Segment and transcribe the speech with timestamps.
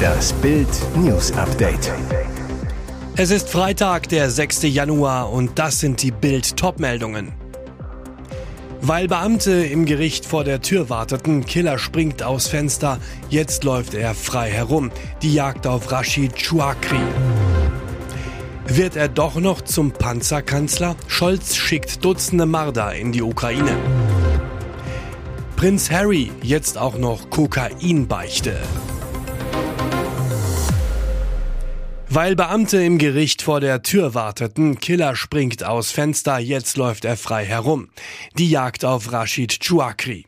[0.00, 1.92] Das Bild News Update.
[3.16, 4.62] Es ist Freitag, der 6.
[4.62, 7.32] Januar und das sind die Bild Topmeldungen.
[8.82, 12.98] Weil Beamte im Gericht vor der Tür warteten, Killer springt aus Fenster,
[13.28, 14.90] jetzt läuft er frei herum.
[15.22, 17.00] Die Jagd auf Rashid Chouakri.
[18.66, 20.96] Wird er doch noch zum Panzerkanzler?
[21.08, 23.76] Scholz schickt Dutzende Marder in die Ukraine.
[25.60, 28.58] Prinz Harry jetzt auch noch Kokainbeichte.
[32.08, 37.18] Weil Beamte im Gericht vor der Tür warteten, Killer springt aus Fenster, jetzt läuft er
[37.18, 37.90] frei herum.
[38.38, 40.24] Die Jagd auf Rashid Chouakri.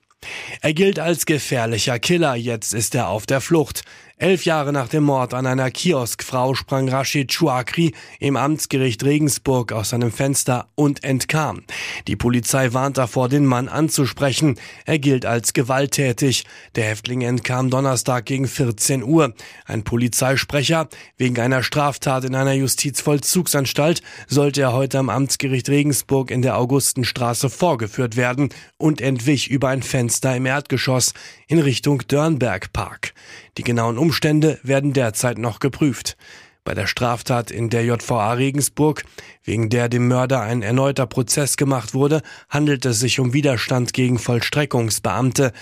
[0.60, 3.84] Er gilt als gefährlicher Killer, jetzt ist er auf der Flucht.
[4.18, 9.90] Elf Jahre nach dem Mord an einer Kioskfrau sprang Rashid Chouakri im Amtsgericht Regensburg aus
[9.90, 11.64] seinem Fenster und entkam.
[12.06, 14.56] Die Polizei warnt davor, den Mann anzusprechen.
[14.84, 16.44] Er gilt als gewalttätig.
[16.76, 19.34] Der Häftling entkam Donnerstag gegen 14 Uhr.
[19.64, 26.42] Ein Polizeisprecher, wegen einer Straftat in einer Justizvollzugsanstalt, sollte er heute am Amtsgericht Regensburg in
[26.42, 31.14] der Augustenstraße vorgeführt werden und entwich über ein Fenster im Erdgeschoss
[31.48, 33.14] in Richtung Dörnberg Park.
[33.58, 36.16] Die genauen Umstände werden derzeit noch geprüft.
[36.64, 39.04] Bei der Straftat in der JVA Regensburg,
[39.42, 44.18] wegen der dem Mörder ein erneuter Prozess gemacht wurde, handelt es sich um Widerstand gegen
[44.18, 45.52] Vollstreckungsbeamte.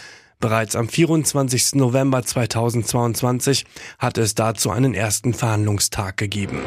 [0.41, 1.75] Bereits am 24.
[1.75, 3.65] November 2022
[3.99, 6.61] hat es dazu einen ersten Verhandlungstag gegeben.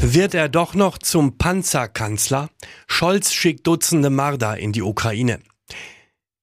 [0.00, 2.48] Wird er doch noch zum Panzerkanzler?
[2.86, 5.40] Scholz schickt Dutzende Marder in die Ukraine.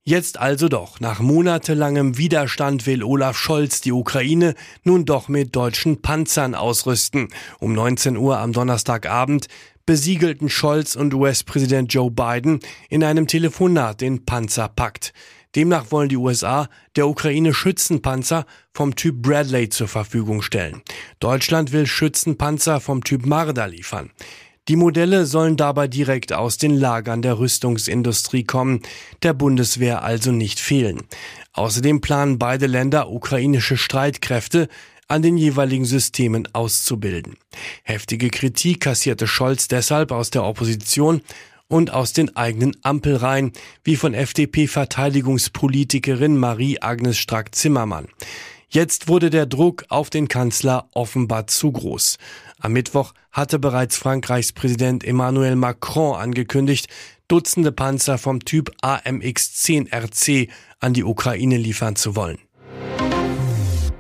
[0.10, 6.02] Jetzt also doch, nach monatelangem Widerstand will Olaf Scholz die Ukraine nun doch mit deutschen
[6.02, 7.28] Panzern ausrüsten.
[7.60, 9.46] Um 19 Uhr am Donnerstagabend
[9.86, 15.14] besiegelten Scholz und US-Präsident Joe Biden in einem Telefonat den Panzerpakt.
[15.56, 20.82] Demnach wollen die USA der Ukraine Schützenpanzer vom Typ Bradley zur Verfügung stellen.
[21.20, 24.10] Deutschland will Schützenpanzer vom Typ Marder liefern.
[24.70, 28.82] Die Modelle sollen dabei direkt aus den Lagern der Rüstungsindustrie kommen,
[29.24, 31.02] der Bundeswehr also nicht fehlen.
[31.54, 34.68] Außerdem planen beide Länder ukrainische Streitkräfte
[35.08, 37.38] an den jeweiligen Systemen auszubilden.
[37.82, 41.24] Heftige Kritik kassierte Scholz deshalb aus der Opposition
[41.68, 43.54] und aus den eigenen Ampelreihen,
[43.84, 48.08] wie von FDP-Verteidigungspolitikerin Marie-Agnes Strack-Zimmermann.
[48.72, 52.20] Jetzt wurde der Druck auf den Kanzler offenbar zu groß.
[52.62, 56.88] Am Mittwoch hatte bereits Frankreichs Präsident Emmanuel Macron angekündigt,
[57.30, 60.50] Dutzende Panzer vom Typ AMX-10 RC
[60.80, 62.40] an die Ukraine liefern zu wollen.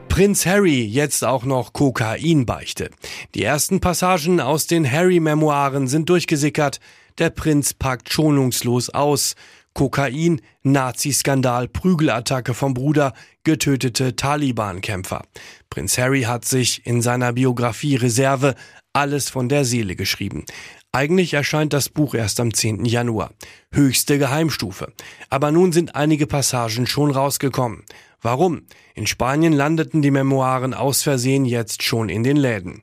[0.09, 2.89] Prinz Harry jetzt auch noch Kokainbeichte.
[3.35, 6.81] Die ersten Passagen aus den Harry-Memoiren sind durchgesickert.
[7.19, 9.35] Der Prinz packt schonungslos aus.
[9.79, 13.13] Kokain, Nazi-Skandal, Prügelattacke vom Bruder,
[13.45, 15.21] getötete Taliban-Kämpfer.
[15.69, 18.55] Prinz Harry hat sich in seiner Biografie Reserve
[18.91, 20.43] alles von der Seele geschrieben.
[20.91, 22.83] Eigentlich erscheint das Buch erst am 10.
[22.83, 23.31] Januar.
[23.71, 24.91] Höchste Geheimstufe.
[25.29, 27.85] Aber nun sind einige Passagen schon rausgekommen.
[28.21, 28.63] Warum?
[28.95, 32.81] In Spanien landeten die Memoiren aus Versehen jetzt schon in den Läden.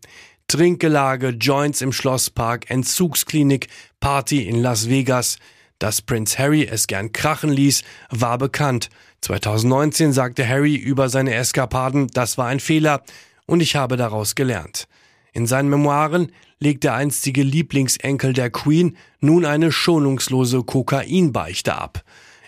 [0.48, 3.68] Trinkgelage, Joints im Schlosspark, Entzugsklinik,
[4.00, 5.36] Party in Las Vegas.
[5.78, 8.88] Dass Prinz Harry es gern krachen ließ, war bekannt.
[9.20, 13.02] 2019 sagte Harry über seine Eskapaden, das war ein Fehler
[13.46, 14.88] und ich habe daraus gelernt.
[15.32, 22.02] In seinen Memoiren legt der einstige Lieblingsenkel der Queen nun eine schonungslose Kokainbeichte ab.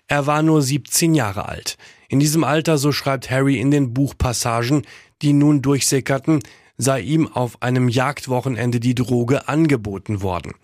[0.07, 1.77] Er war nur 17 Jahre alt.
[2.09, 4.87] In diesem Alter, so schreibt Harry in den Buchpassagen,
[5.21, 6.41] die nun durchsickerten,
[6.79, 10.55] sei ihm auf einem Jagdwochenende die Droge angeboten worden.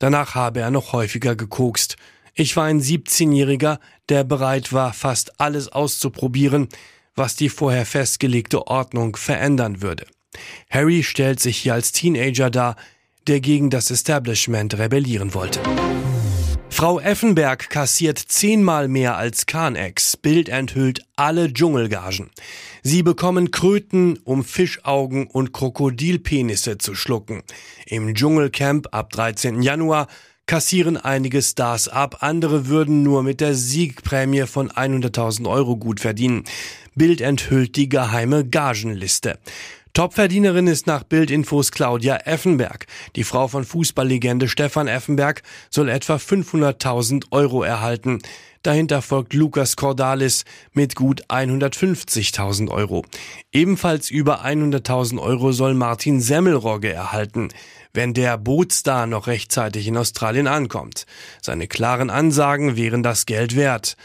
[0.00, 1.96] Danach habe er noch häufiger gekokst.
[2.34, 3.78] Ich war ein 17-Jähriger,
[4.08, 6.68] der bereit war, fast alles auszuprobieren,
[7.14, 10.06] was die vorher festgelegte Ordnung verändern würde.
[10.70, 12.76] Harry stellt sich hier als Teenager dar,
[13.26, 15.60] der gegen das Establishment rebellieren wollte.
[16.80, 20.16] Frau Effenberg kassiert zehnmal mehr als Kahn-Ex.
[20.16, 22.30] Bild enthüllt alle Dschungelgagen.
[22.82, 27.42] Sie bekommen Kröten, um Fischaugen und Krokodilpenisse zu schlucken.
[27.84, 29.60] Im Dschungelcamp ab 13.
[29.60, 30.06] Januar
[30.46, 36.44] kassieren einige Stars ab, andere würden nur mit der Siegprämie von 100.000 Euro gut verdienen.
[36.94, 39.38] Bild enthüllt die geheime Gagenliste.
[39.92, 42.86] Topverdienerin ist nach Bildinfos Claudia Effenberg.
[43.16, 48.20] Die Frau von Fußballlegende Stefan Effenberg soll etwa 500.000 Euro erhalten.
[48.62, 53.04] Dahinter folgt Lukas Cordalis mit gut 150.000 Euro.
[53.52, 57.48] Ebenfalls über 100.000 Euro soll Martin Semmelrogge erhalten,
[57.92, 61.06] wenn der Bootstar noch rechtzeitig in Australien ankommt.
[61.42, 63.96] Seine klaren Ansagen wären das Geld wert.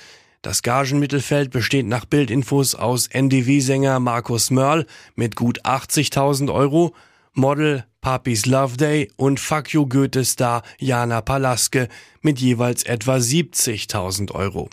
[0.45, 6.93] Das Gagenmittelfeld besteht nach Bildinfos aus NDW-Sänger Markus Mörl mit gut 80.000 Euro,
[7.33, 11.87] Model Papis Love Day und Fuck You Goethe-Star Jana Palaske
[12.21, 14.69] mit jeweils etwa 70.000 Euro.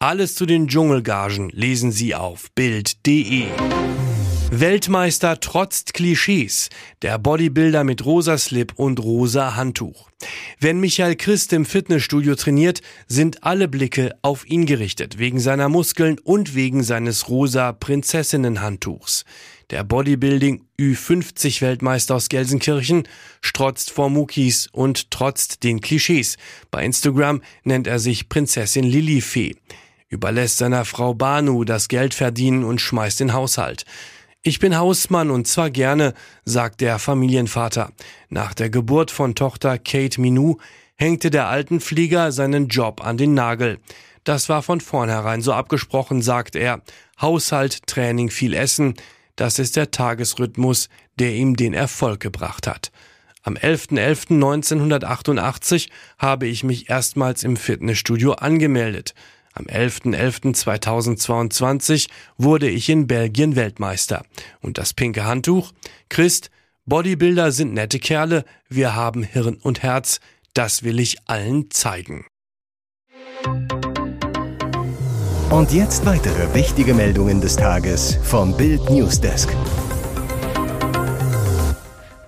[0.00, 3.44] Alles zu den Dschungelgagen lesen Sie auf Bild.de.
[4.60, 6.68] Weltmeister trotzt Klischees.
[7.02, 10.10] Der Bodybuilder mit rosa Slip und rosa Handtuch.
[10.60, 16.20] Wenn Michael Christ im Fitnessstudio trainiert, sind alle Blicke auf ihn gerichtet, wegen seiner Muskeln
[16.20, 19.24] und wegen seines rosa Prinzessinnenhandtuchs.
[19.70, 23.08] Der Bodybuilding Ü50 Weltmeister aus Gelsenkirchen
[23.40, 26.36] strotzt vor Muckis und trotzt den Klischees.
[26.70, 29.56] Bei Instagram nennt er sich Prinzessin Lilifee.
[30.08, 33.84] Überlässt seiner Frau Banu das Geld verdienen und schmeißt den Haushalt.
[34.46, 36.12] Ich bin Hausmann und zwar gerne,
[36.44, 37.92] sagt der Familienvater.
[38.28, 40.58] Nach der Geburt von Tochter Kate Minou
[40.96, 43.78] hängte der Altenflieger seinen Job an den Nagel.
[44.22, 46.82] Das war von vornherein so abgesprochen, sagt er.
[47.18, 48.96] Haushalt, Training, viel Essen,
[49.34, 52.92] das ist der Tagesrhythmus, der ihm den Erfolg gebracht hat.
[53.44, 55.88] Am 11.11.1988
[56.18, 59.14] habe ich mich erstmals im Fitnessstudio angemeldet.
[59.56, 64.24] Am 11.11.2022 wurde ich in Belgien Weltmeister.
[64.60, 65.70] Und das pinke Handtuch?
[66.08, 66.50] Christ,
[66.86, 70.18] Bodybuilder sind nette Kerle, wir haben Hirn und Herz,
[70.54, 72.26] das will ich allen zeigen.
[75.50, 79.50] Und jetzt weitere wichtige Meldungen des Tages vom Bild Newsdesk.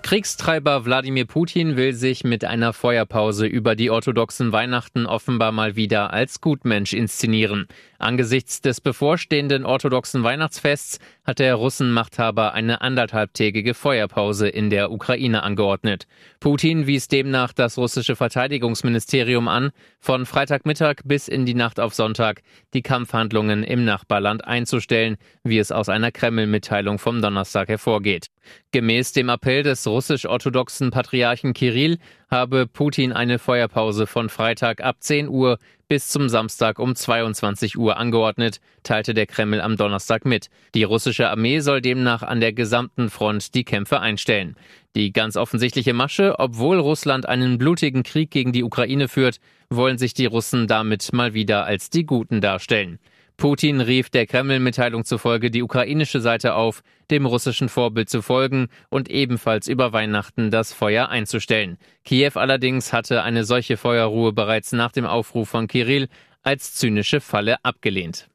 [0.06, 6.12] Kriegstreiber Wladimir Putin will sich mit einer Feuerpause über die orthodoxen Weihnachten offenbar mal wieder
[6.12, 7.66] als Gutmensch inszenieren.
[7.98, 16.06] Angesichts des bevorstehenden orthodoxen Weihnachtsfests hat der Russenmachthaber eine anderthalbtägige Feuerpause in der Ukraine angeordnet.
[16.38, 22.42] Putin wies demnach das russische Verteidigungsministerium an, von Freitagmittag bis in die Nacht auf Sonntag
[22.74, 28.28] die Kampfhandlungen im Nachbarland einzustellen, wie es aus einer Kreml-Mitteilung vom Donnerstag hervorgeht.
[28.72, 31.98] Gemäß dem Appell des russisch-orthodoxen Patriarchen Kirill
[32.30, 35.58] habe Putin eine Feuerpause von Freitag ab 10 Uhr
[35.88, 40.48] bis zum Samstag um 22 Uhr angeordnet, teilte der Kreml am Donnerstag mit.
[40.74, 44.56] Die russische Armee soll demnach an der gesamten Front die Kämpfe einstellen.
[44.96, 49.38] Die ganz offensichtliche Masche, obwohl Russland einen blutigen Krieg gegen die Ukraine führt,
[49.70, 52.98] wollen sich die Russen damit mal wieder als die Guten darstellen.
[53.36, 59.10] Putin rief der Kreml-Mitteilung zufolge die ukrainische Seite auf, dem russischen Vorbild zu folgen und
[59.10, 61.76] ebenfalls über Weihnachten das Feuer einzustellen.
[62.04, 66.08] Kiew allerdings hatte eine solche Feuerruhe bereits nach dem Aufruf von Kirill
[66.42, 68.28] als zynische Falle abgelehnt.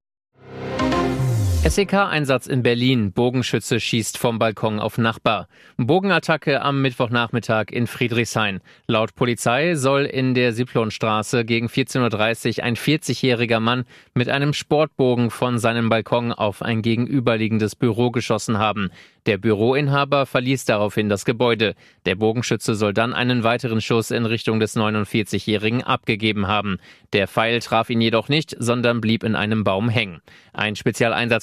[1.63, 3.13] SEK-Einsatz in Berlin.
[3.13, 5.47] Bogenschütze schießt vom Balkon auf Nachbar.
[5.77, 8.61] Bogenattacke am Mittwochnachmittag in Friedrichshain.
[8.87, 13.85] Laut Polizei soll in der Siplonstraße gegen 14.30 Uhr ein 40-jähriger Mann
[14.15, 18.89] mit einem Sportbogen von seinem Balkon auf ein gegenüberliegendes Büro geschossen haben.
[19.27, 21.75] Der Büroinhaber verließ daraufhin das Gebäude.
[22.07, 26.79] Der Bogenschütze soll dann einen weiteren Schuss in Richtung des 49-Jährigen abgegeben haben.
[27.13, 30.21] Der Pfeil traf ihn jedoch nicht, sondern blieb in einem Baum hängen.
[30.53, 30.75] Ein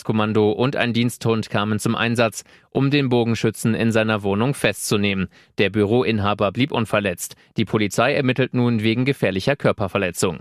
[0.08, 5.28] Spezialeinsatzkommando und ein Diensthund kamen zum Einsatz, um den Bogenschützen in seiner Wohnung festzunehmen.
[5.58, 7.36] Der Büroinhaber blieb unverletzt.
[7.56, 10.40] Die Polizei ermittelt nun wegen gefährlicher Körperverletzung.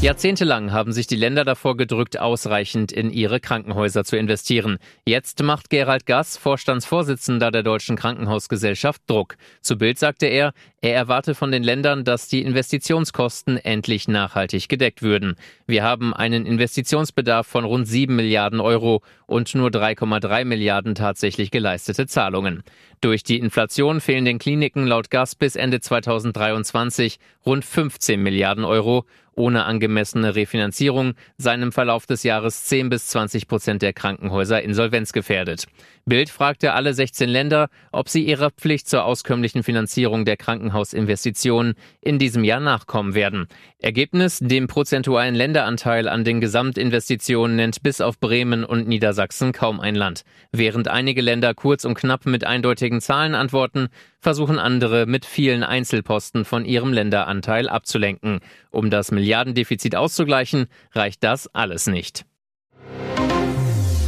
[0.00, 4.78] Jahrzehntelang haben sich die Länder davor gedrückt, ausreichend in ihre Krankenhäuser zu investieren.
[5.04, 9.34] Jetzt macht Gerald Gass, Vorstandsvorsitzender der Deutschen Krankenhausgesellschaft, Druck.
[9.60, 15.02] Zu Bild sagte er, er erwarte von den Ländern, dass die Investitionskosten endlich nachhaltig gedeckt
[15.02, 15.34] würden.
[15.66, 22.06] Wir haben einen Investitionsbedarf von rund 7 Milliarden Euro und nur 3,3 Milliarden tatsächlich geleistete
[22.06, 22.62] Zahlungen.
[23.00, 29.04] Durch die Inflation fehlen den Kliniken laut Gas bis Ende 2023 rund 15 Milliarden Euro
[29.38, 35.66] ohne angemessene Refinanzierung seien im Verlauf des Jahres 10 bis 20 Prozent der Krankenhäuser insolvenzgefährdet.
[36.04, 42.18] Bild fragte alle 16 Länder, ob sie ihrer Pflicht zur auskömmlichen Finanzierung der Krankenhausinvestitionen in
[42.18, 43.46] diesem Jahr nachkommen werden.
[43.78, 49.94] Ergebnis, dem prozentualen Länderanteil an den Gesamtinvestitionen nennt bis auf Bremen und Niedersachsen kaum ein
[49.94, 50.22] Land.
[50.50, 53.88] Während einige Länder kurz und knapp mit eindeutigen Zahlen antworten,
[54.20, 58.40] versuchen andere mit vielen Einzelposten von ihrem Länderanteil abzulenken.
[58.70, 62.24] Um das Milliardendefizit auszugleichen, reicht das alles nicht.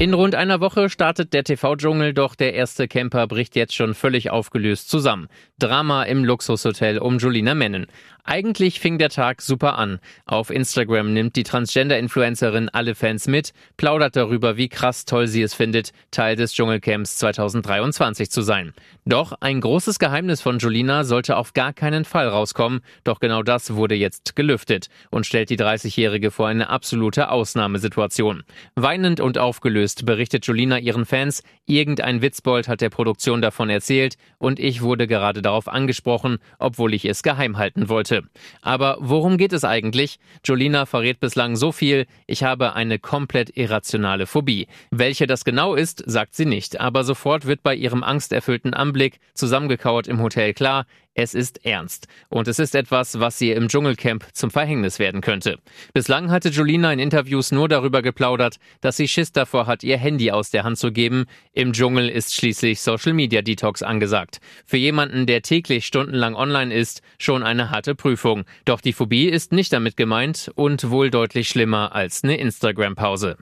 [0.01, 4.31] In rund einer Woche startet der TV-Dschungel, doch der erste Camper bricht jetzt schon völlig
[4.31, 5.29] aufgelöst zusammen.
[5.59, 7.87] Drama im Luxushotel um Julina Mennen.
[8.33, 9.99] Eigentlich fing der Tag super an.
[10.25, 15.53] Auf Instagram nimmt die Transgender-Influencerin alle Fans mit, plaudert darüber, wie krass toll sie es
[15.53, 18.73] findet, Teil des Dschungelcamps 2023 zu sein.
[19.05, 23.75] Doch ein großes Geheimnis von Julina sollte auf gar keinen Fall rauskommen, doch genau das
[23.75, 28.45] wurde jetzt gelüftet und stellt die 30-Jährige vor eine absolute Ausnahmesituation.
[28.77, 34.61] Weinend und aufgelöst berichtet Julina ihren Fans, irgendein Witzbold hat der Produktion davon erzählt und
[34.61, 38.20] ich wurde gerade darauf angesprochen, obwohl ich es geheim halten wollte.
[38.63, 40.19] Aber worum geht es eigentlich?
[40.45, 44.67] Jolina verrät bislang so viel, ich habe eine komplett irrationale Phobie.
[44.91, 50.07] Welche das genau ist, sagt sie nicht, aber sofort wird bei ihrem angsterfüllten Anblick zusammengekauert
[50.07, 52.07] im Hotel klar, es ist ernst.
[52.29, 55.59] Und es ist etwas, was ihr im Dschungelcamp zum Verhängnis werden könnte.
[55.93, 60.31] Bislang hatte Julina in Interviews nur darüber geplaudert, dass sie Schiss davor hat, ihr Handy
[60.31, 61.27] aus der Hand zu geben.
[61.53, 64.41] Im Dschungel ist schließlich Social Media Detox angesagt.
[64.67, 68.45] Für jemanden, der täglich stundenlang online ist, schon eine harte Prüfung.
[68.65, 73.37] Doch die Phobie ist nicht damit gemeint und wohl deutlich schlimmer als eine Instagram-Pause.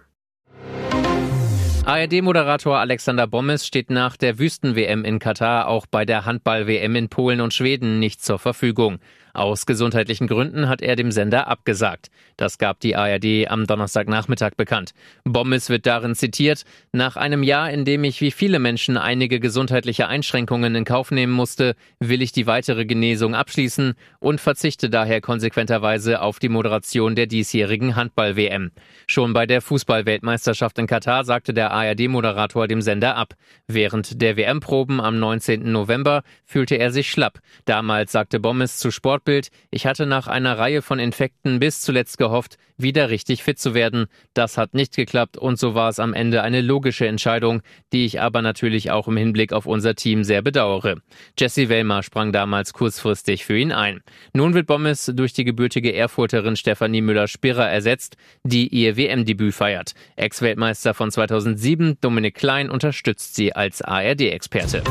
[1.89, 7.41] ARD-Moderator Alexander Bommes steht nach der Wüsten-WM in Katar auch bei der Handball-WM in Polen
[7.41, 8.99] und Schweden nicht zur Verfügung.
[9.35, 12.09] Aus gesundheitlichen Gründen hat er dem Sender abgesagt.
[12.37, 14.93] Das gab die ARD am Donnerstagnachmittag bekannt.
[15.25, 20.09] Bommes wird darin zitiert, nach einem Jahr, in dem ich wie viele Menschen einige gesundheitliche
[20.09, 26.21] Einschränkungen in Kauf nehmen musste, will ich die weitere Genesung abschließen und verzichte daher konsequenterweise
[26.21, 28.71] auf die Moderation der diesjährigen Handball-WM.
[29.07, 33.35] Schon bei der Fußball-Weltmeisterschaft in Katar sagte der ARD-Moderator dem Sender ab.
[33.67, 35.71] Während der WM-Proben am 19.
[35.71, 37.41] November fühlte er sich schlapp.
[37.65, 42.19] Damals sagte Bommes zu Sport Sportbild, ich hatte nach einer Reihe von Infekten bis zuletzt
[42.19, 44.07] gehofft, wieder richtig fit zu werden.
[44.33, 48.21] Das hat nicht geklappt und so war es am Ende eine logische Entscheidung, die ich
[48.21, 50.97] aber natürlich auch im Hinblick auf unser Team sehr bedauere.
[51.37, 54.01] Jesse Wellmer sprang damals kurzfristig für ihn ein.
[54.33, 59.95] Nun wird Bommes durch die gebürtige Erfurterin Stefanie Müller-Spirrer ersetzt, die ihr WM-Debüt feiert.
[60.15, 64.85] Ex-Weltmeister von 2007, Dominik Klein, unterstützt sie als ARD-Experte.